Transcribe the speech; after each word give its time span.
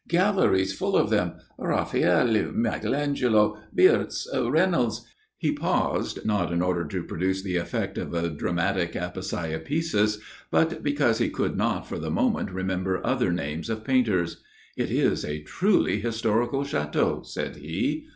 "Galleries 0.07 0.73
full 0.73 0.97
of 0.97 1.11
them. 1.11 1.33
Raphael, 1.59 2.49
Michael 2.55 2.95
Angelo, 2.95 3.59
Wiertz, 3.71 4.25
Reynolds" 4.35 5.05
He 5.37 5.51
paused, 5.51 6.25
not 6.25 6.51
in 6.51 6.59
order 6.63 6.85
to 6.87 7.03
produce 7.03 7.43
the 7.43 7.57
effect 7.57 7.99
of 7.99 8.11
a 8.15 8.31
dramatic 8.31 8.93
aposiopesis, 8.93 10.17
but 10.49 10.81
because 10.81 11.19
he 11.19 11.29
could 11.29 11.55
not 11.55 11.87
for 11.87 11.99
the 11.99 12.09
moment 12.09 12.49
remember 12.49 13.05
other 13.05 13.31
names 13.31 13.69
of 13.69 13.83
painters. 13.85 14.41
"It 14.75 14.89
is 14.89 15.23
a 15.23 15.43
truly 15.43 15.99
historical 15.99 16.61
château," 16.61 17.23
said 17.23 17.57
he. 17.57 18.07